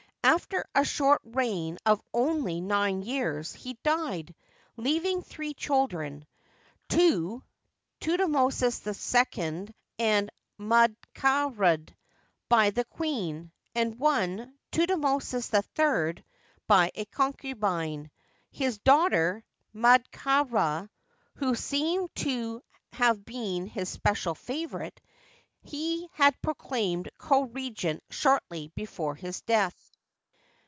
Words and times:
After 0.23 0.63
a 0.75 0.85
short 0.85 1.19
reign 1.25 1.79
of 1.83 1.99
only 2.13 2.61
nine 2.61 3.01
years 3.01 3.53
he 3.53 3.79
died, 3.81 4.35
leaving 4.77 5.23
three 5.23 5.55
children, 5.55 6.25
two, 6.87 7.43
Thutmosis 7.99 8.85
II 8.85 9.73
and 9.97 10.29
Md 10.59 10.95
Jia 11.15 11.53
Rd, 11.57 11.95
by 12.49 12.69
the 12.69 12.85
queen, 12.85 13.51
and 13.73 13.99
one, 13.99 14.53
Thutmosis 14.71 15.51
III, 15.53 16.23
by 16.67 16.91
a 16.93 17.05
concubine. 17.05 18.11
His 18.51 18.77
daughter, 18.77 19.43
Md 19.75 20.05
ka 20.11 20.41
Rd, 20.49 20.89
who 21.37 21.55
seems 21.55 22.09
to 22.17 22.61
have 22.93 23.25
been 23.25 23.65
his 23.65 23.89
special 23.89 24.35
favorite, 24.35 25.01
he 25.63 26.07
had 26.13 26.39
proclaimed 26.43 27.09
co 27.17 27.45
regent 27.47 28.03
shortly 28.11 28.71
before 28.75 29.15
his 29.15 29.41
death. 29.41 29.87